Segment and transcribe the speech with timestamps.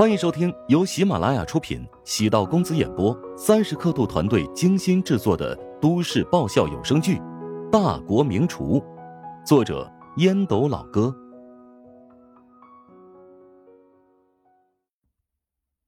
[0.00, 7.16] 欢迎收听由喜马拉雅出品、喜道公子演播、三十刻度团队精心制作的都市爆笑有声剧
[7.70, 8.80] 《大国名厨》，
[9.46, 11.14] 作者烟斗老哥，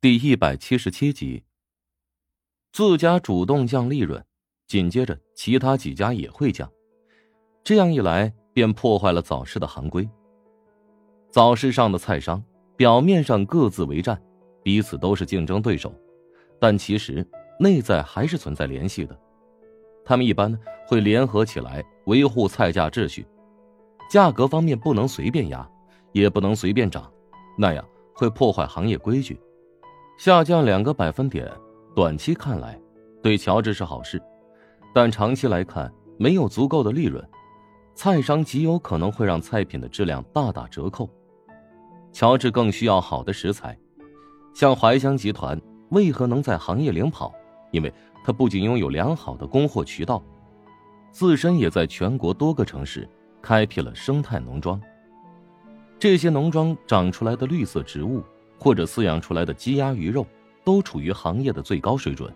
[0.00, 1.44] 第一百七十七集。
[2.72, 4.20] 自家主动降利润，
[4.66, 6.68] 紧接着其他几家也会降，
[7.62, 10.10] 这样一来便破坏了早市的行规。
[11.30, 12.42] 早市上的菜商。
[12.80, 14.18] 表面上各自为战，
[14.62, 15.92] 彼此都是竞争对手，
[16.58, 17.22] 但其实
[17.58, 19.14] 内在还是存在联系的。
[20.02, 23.26] 他们一般会联合起来维护菜价秩序，
[24.08, 25.70] 价格方面不能随便压，
[26.12, 27.12] 也不能随便涨，
[27.58, 29.38] 那样会破坏行业规矩。
[30.16, 31.52] 下降两个百分点，
[31.94, 32.80] 短期看来
[33.22, 34.18] 对乔治是好事，
[34.94, 37.22] 但长期来看没有足够的利润，
[37.94, 41.06] 菜商极有可能会让菜品的质量大打折扣。
[42.12, 43.76] 乔治更需要好的食材，
[44.52, 47.32] 像怀香集团为何能在行业领跑？
[47.70, 47.92] 因为
[48.24, 50.22] 它不仅拥有良好的供货渠道，
[51.10, 53.08] 自身也在全国多个城市
[53.40, 54.80] 开辟了生态农庄。
[55.98, 58.22] 这些农庄长出来的绿色植物
[58.58, 60.26] 或者饲养出来的鸡鸭鱼肉，
[60.64, 62.32] 都处于行业的最高水准。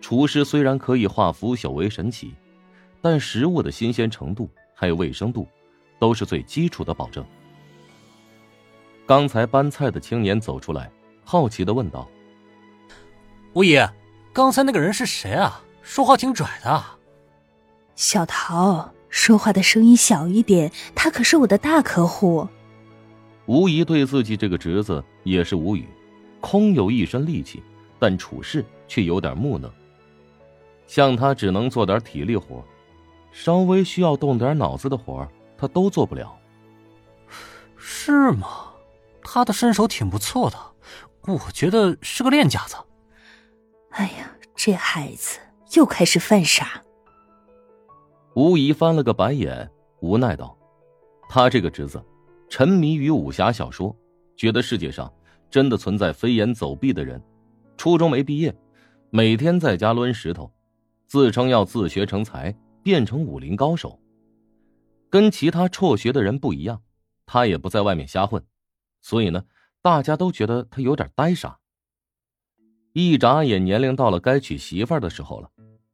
[0.00, 2.34] 厨师虽然可以化腐朽为神奇，
[3.00, 5.46] 但食物的新鲜程度还有卫生度，
[5.98, 7.24] 都是最基础的保证。
[9.10, 10.88] 刚才搬菜的青年走出来，
[11.24, 12.08] 好奇的问道
[13.54, 13.76] ：“吴姨，
[14.32, 15.60] 刚才那个人是谁啊？
[15.82, 16.84] 说话挺拽的。”
[17.96, 22.46] 小桃说话的声音小一点，他可是我的大客户。
[23.46, 25.88] 吴姨对自己这个侄子也是无语，
[26.40, 27.60] 空有一身力气，
[27.98, 29.68] 但处事却有点木讷。
[30.86, 32.64] 像他只能做点体力活，
[33.32, 35.26] 稍微需要动点脑子的活
[35.58, 36.32] 他都做不了。
[37.76, 38.69] 是吗？
[39.32, 40.56] 他的身手挺不错的，
[41.32, 42.74] 我觉得是个练家子。
[43.90, 45.38] 哎呀，这孩子
[45.76, 46.82] 又开始犯傻。
[48.34, 50.58] 吴姨翻了个白眼，无奈道
[51.30, 52.04] ：“他这个侄子，
[52.48, 53.96] 沉迷于武侠小说，
[54.36, 55.08] 觉得世界上
[55.48, 57.22] 真的存在飞檐走壁的人。
[57.76, 58.52] 初中没毕业，
[59.10, 60.52] 每天在家抡石头，
[61.06, 62.52] 自称要自学成才，
[62.82, 63.96] 变成武林高手。
[65.08, 66.82] 跟其他辍学的人不一样，
[67.26, 68.44] 他也不在外面瞎混。”
[69.00, 69.44] 所以呢，
[69.82, 71.58] 大家都觉得他有点呆傻。
[72.92, 75.48] 一眨眼，年龄到了该娶媳妇儿的时候了，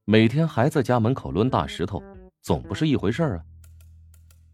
[0.05, 2.03] 每天还在家门口抡大石头，
[2.41, 3.45] 总不是一回事儿啊。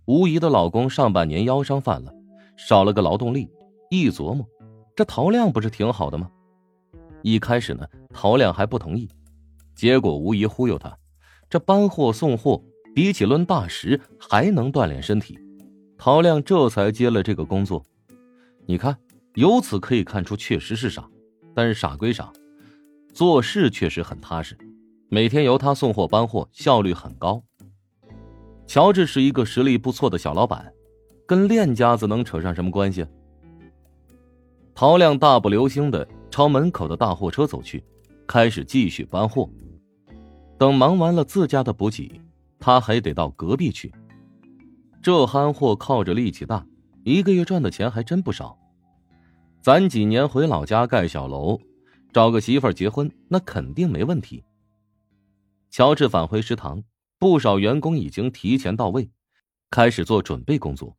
[0.07, 2.13] 吴姨的老公上半年腰伤犯了，
[2.57, 3.49] 少了个劳动力，
[3.91, 4.45] 一琢磨，
[4.97, 6.29] 这陶亮不是挺好的吗？
[7.23, 9.09] 一开始呢，陶亮还不同意，
[9.77, 10.99] 结果吴姨忽悠他，
[11.49, 12.61] 这搬货送货
[12.93, 15.39] 比起抡大石还能锻炼身体，
[15.97, 17.85] 陶亮这才接了这个工作。
[18.73, 18.97] 你看，
[19.35, 21.07] 由此可以看出，确实是傻，
[21.55, 22.33] 但是傻归傻，
[23.13, 24.57] 做事确实很踏实。
[25.11, 27.45] 每天由他送货搬货，效率很高。
[28.67, 30.73] 乔治是一个实力不错的小老板，
[31.27, 33.05] 跟练家子能扯上什么关系？
[34.75, 37.85] 陶亮大步流星的朝门口的大货车走去，
[38.27, 39.51] 开始继续搬货。
[40.57, 42.19] 等忙完了自家的补给，
[42.59, 43.93] 他还得到隔壁去。
[45.03, 46.67] 这憨货靠着力气大。
[47.05, 48.57] 一个月赚的钱还真不少，
[49.63, 51.57] 攒几年回老家盖小楼，
[52.13, 54.43] 找个媳妇儿结婚，那肯定没问题。
[55.71, 56.83] 乔治返回食堂，
[57.17, 59.09] 不少员工已经提前到位，
[59.71, 60.97] 开始做准备工作。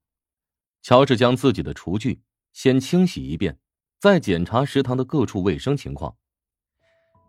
[0.81, 2.21] 乔治将自己的厨具
[2.53, 3.59] 先清洗一遍，
[3.99, 6.15] 再检查食堂的各处卫生情况。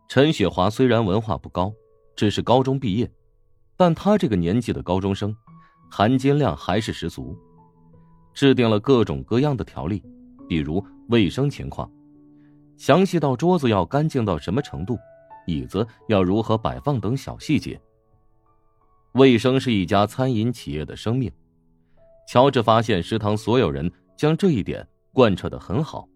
[0.08, 1.74] 陈雪华虽然文化不高，
[2.14, 3.10] 只是高中毕业，
[3.76, 5.36] 但他这个年纪的高中生，
[5.90, 7.36] 含金量还是十足。
[8.32, 10.00] 制定了各种各样的条例，
[10.48, 11.90] 比如卫生情况，
[12.76, 14.98] 详细到桌子要干净到什么程度，
[15.46, 17.80] 椅子要如何摆放等小细节。
[19.12, 21.30] 卫生是一家餐饮企业的生命，
[22.28, 26.08] 乔治发现食堂所有人将这一点贯彻的很好。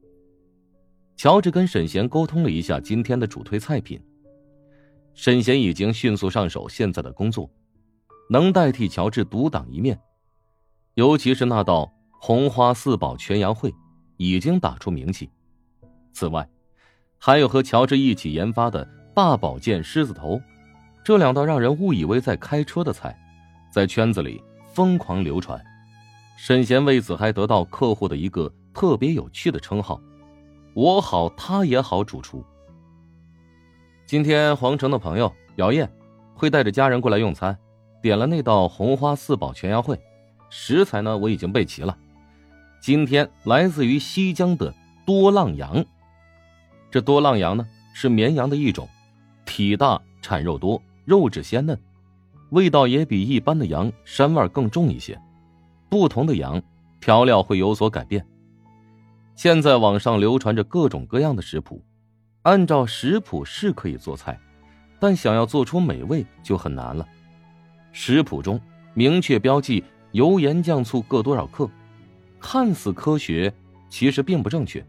[1.16, 4.00] 乔治跟沈贤沟通了一下今天的主推菜品，
[5.14, 7.50] 沈贤已经迅速上手现在的工作，
[8.30, 9.98] 能代替乔治独当一面，
[10.94, 11.92] 尤其是那道。
[12.20, 13.72] 红花四宝全羊烩
[14.18, 15.30] 已经打出名气，
[16.12, 16.46] 此外，
[17.16, 20.40] 还有和乔治一起研发的大宝剑狮子头，
[21.02, 23.16] 这两道让人误以为在开车的菜，
[23.72, 24.42] 在圈子里
[24.74, 25.58] 疯狂流传。
[26.36, 30.00] 沈贤为此还得到客户的一个特别有趣的称号
[30.74, 32.44] ：“我好，他也好。”主厨。
[34.06, 35.90] 今天皇城的朋友姚燕
[36.34, 37.56] 会带着家人过来用餐，
[38.02, 39.98] 点了那道红花四宝全羊烩，
[40.50, 41.96] 食材呢我已经备齐了。
[42.80, 44.72] 今天来自于西江的
[45.04, 45.84] 多浪羊。
[46.90, 48.88] 这多浪羊呢，是绵羊的一种，
[49.44, 51.78] 体大、产肉多、肉质鲜嫩，
[52.50, 55.20] 味道也比一般的羊膻味更重一些。
[55.90, 56.62] 不同的羊，
[57.00, 58.24] 调料会有所改变。
[59.34, 61.82] 现在网上流传着各种各样的食谱，
[62.42, 64.38] 按照食谱是可以做菜，
[64.98, 67.06] 但想要做出美味就很难了。
[67.92, 68.60] 食谱中
[68.94, 71.68] 明确标记油盐酱醋各多少克，
[72.40, 73.52] 看似科学，
[73.88, 74.84] 其实并不正确。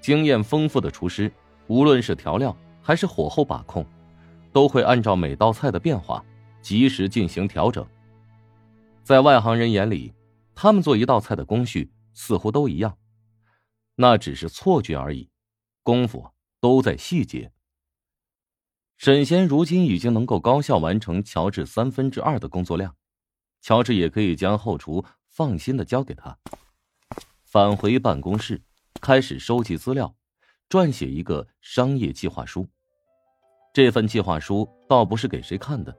[0.00, 1.32] 经验丰富的厨师，
[1.66, 3.84] 无论是调料还是火候把控，
[4.52, 6.24] 都会按照每道菜的变化
[6.62, 7.86] 及时进行调整。
[9.02, 10.12] 在外行人眼里，
[10.54, 12.96] 他们做一道菜的工序似乎都一样，
[13.96, 15.30] 那只是错觉而已，
[15.82, 16.30] 功夫
[16.60, 17.50] 都在细节。
[18.96, 22.96] 沈仙如今已经能够高效完成乔治三分之二的工作量，
[23.60, 25.04] 乔治也可以将后厨
[25.38, 26.36] 放心的交给他。
[27.44, 28.60] 返回办公室。
[29.00, 30.12] 开始收集资料，
[30.68, 32.66] 撰写一个商业计划书。
[33.72, 35.96] 这份计划书倒不是给谁看的，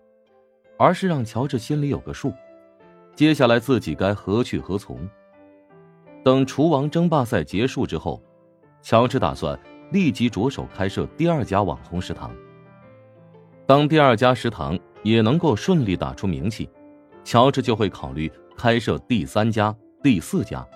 [0.77, 2.33] 而是让乔治心里有个数，
[3.15, 5.09] 接下来自己该何去何从。
[6.25, 8.21] 等厨王争霸赛结束之后，
[8.81, 9.57] 乔治打算
[9.93, 12.35] 立即着手开设第二家网红食堂。
[13.65, 16.69] 当第二家食堂也能够顺利打出名气，
[17.23, 19.73] 乔治就会考虑开设第三家、
[20.03, 20.67] 第四家。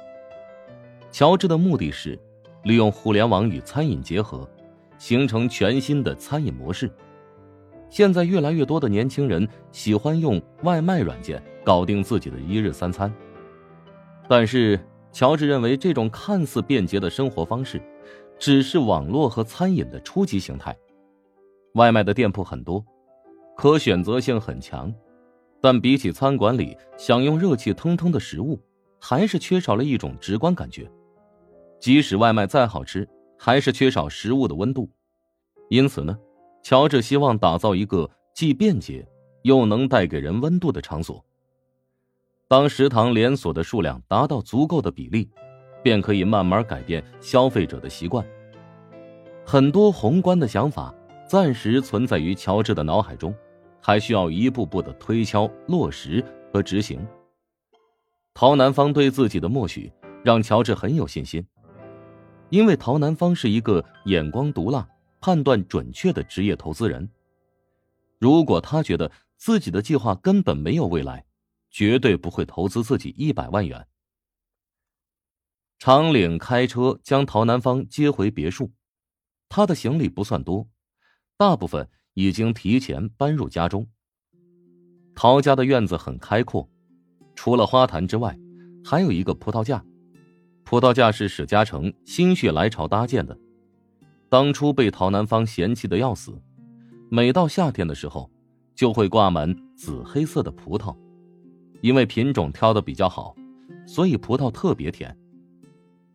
[1.12, 2.18] 乔治的目的是
[2.64, 4.50] 利用互联网与餐饮结合，
[4.98, 6.90] 形成全新的餐饮模式。
[7.90, 13.14] 现在越来越多的年轻人喜欢用外卖软件搞定自己的一日三餐，
[14.30, 14.80] 但是
[15.12, 17.82] 乔治认为这种看似便捷的生活方式，
[18.40, 20.74] 只是网络和餐饮的初级形态。
[21.74, 22.82] 外卖的店铺很多，
[23.58, 24.92] 可选择性很强，
[25.64, 28.60] 但比起餐馆里享用热气腾腾的食物，
[29.00, 30.92] 还是缺少了一种直观感觉。
[31.80, 33.08] 即使外卖再好吃，
[33.40, 34.90] 还是缺少食物的温度。
[35.70, 36.20] 因此呢，
[36.62, 39.08] 乔治希望打造一个既便捷
[39.44, 41.24] 又能带给人温度的场所。
[42.50, 45.30] 当食堂连锁的数量达到足够的比例，
[45.82, 48.26] 便可以慢慢改变消费者的习惯。
[49.46, 50.94] 很多宏观的想法
[51.26, 53.34] 暂时存在于乔治的脑海中，
[53.86, 57.06] 还需要一步步的推敲、落实和执行。
[58.34, 59.92] 陶南方对自己的默许
[60.24, 61.46] 让乔治很有信心。
[62.50, 64.88] 因为陶南方是一个眼光毒辣、
[65.20, 67.10] 判断准确的职业投资人。
[68.20, 71.26] 如果他觉得自己的计划根本没有未来，
[71.70, 73.86] 绝对不会投资自己一百万元。
[75.80, 78.72] 长岭开车将陶南方接回别墅，
[79.50, 80.70] 他的行李不算多，
[81.36, 83.88] 大部分已经提前搬入家中。
[85.16, 86.68] 陶家的院子很开阔，
[87.36, 88.38] 除了花坛之外，
[88.84, 89.84] 还有一个葡萄架。
[90.64, 93.38] 葡萄架是史嘉诚心血来潮搭建的，
[94.30, 96.42] 当初被陶南方嫌弃的要死。
[97.10, 98.32] 每到夏天的时候，
[98.74, 100.96] 就会挂满紫黑色的葡萄，
[101.82, 103.36] 因为品种挑的比较好，
[103.86, 105.16] 所以葡萄特别甜。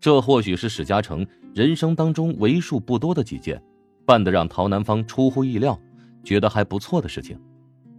[0.01, 1.25] 这或许是史嘉诚
[1.55, 3.63] 人生当中为数不多的几件
[4.05, 5.79] 办得让陶南方出乎意料、
[6.29, 7.41] 觉得还不错的事情。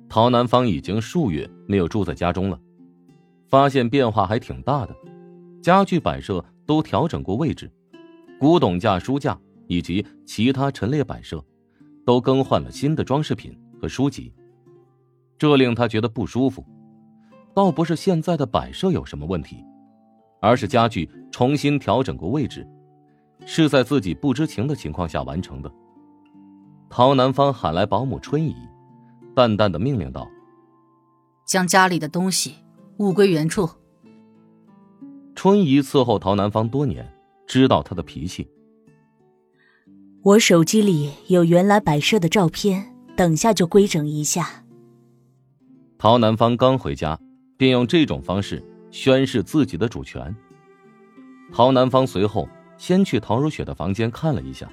[0.08, 2.60] 陶南方已经数月没有住在家中了，
[3.48, 4.96] 发现变化还挺大的。
[5.64, 7.72] 家具摆设都调整过位置，
[8.40, 11.44] 古董架、书架以及其他陈列摆设，
[12.06, 14.32] 都更换了新的装饰品和书籍，
[15.36, 16.64] 这令他觉得不舒服。
[17.56, 19.66] 倒不是现在的摆设有什么问题，
[20.40, 22.68] 而是家具重新调整过位置，
[23.44, 25.72] 是在自己不知情的情况下完成的。
[26.90, 28.56] 陶南方喊来保姆春姨，
[29.36, 30.28] 淡淡的命令道
[31.46, 32.56] ：“将家里的东西
[32.98, 33.70] 物归原处。”
[35.36, 37.08] 春姨伺候陶南方多年，
[37.48, 38.50] 知道他的脾气。
[40.24, 44.66] 我手机里有原来摆设的照片，等下就规整一下。
[46.00, 47.18] 陶南方刚回家，
[47.56, 50.36] 便用这种方式宣示自己的主权。
[51.54, 54.68] 陶南方随后先去陶如雪的房间看了一下，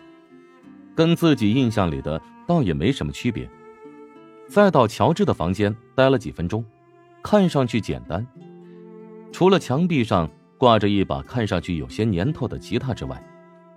[0.96, 3.48] 跟自己印象里的倒也没什么区别。
[4.48, 6.64] 再到乔治的房间待了几分钟，
[7.22, 8.26] 看上去简单，
[9.30, 10.28] 除了墙壁上。
[10.58, 13.22] 挂着一把看上去有些年头的吉他之外，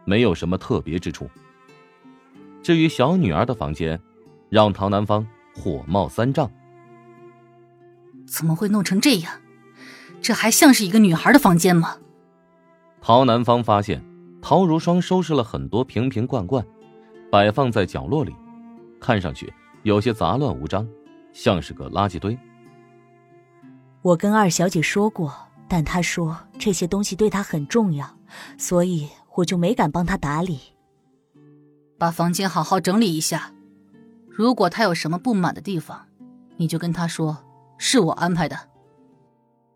[0.06, 1.30] 没有什么特别之处。
[2.64, 4.00] 至于小女儿的房间，
[4.48, 6.50] 让陶南方火冒三丈。
[8.26, 9.42] 怎么会弄成这样？
[10.22, 11.98] 这还像是一个女孩的房间吗？
[13.02, 14.02] 陶南方发现，
[14.42, 16.66] 陶如霜收拾了很多瓶瓶罐罐，
[17.32, 18.36] 摆放在角落里，
[19.00, 20.88] 看上去有些杂乱无章，
[21.32, 22.38] 像是个垃圾堆。
[24.02, 25.34] 我跟二小姐说过。
[25.72, 28.18] 但她说这些东西对她很重要，
[28.58, 30.60] 所以我就没敢帮她打理。
[32.00, 33.54] 把房间好好整理一下，
[34.28, 36.08] 如果她有什么不满的地方，
[36.58, 37.38] 你就跟她说
[37.78, 38.58] 是我安排的。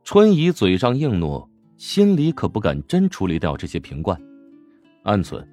[0.04, 4.20] 春姨嘴上应诺，心里可不敢真处理掉这些瓶罐，
[5.04, 5.48] 暗存，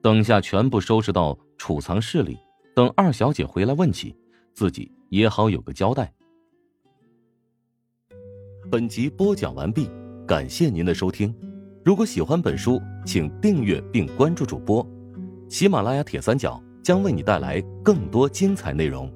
[0.00, 2.38] 等下全部收拾到储藏室里，
[2.74, 4.16] 等二小姐回来问起，
[4.54, 6.12] 自己也好有个交代。
[8.70, 9.90] 本集播讲完毕，
[10.26, 11.34] 感谢您的收听。
[11.84, 14.86] 如果喜欢本书，请订阅并关注主播。
[15.48, 19.12] 喜马拉雅铁三角将为你带来更多精彩内容。